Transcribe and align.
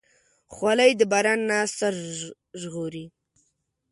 خولۍ 0.53 0.91
د 0.99 1.01
باران 1.11 1.39
نه 1.49 1.59
سر 1.77 1.93
ژغوري. 2.61 3.05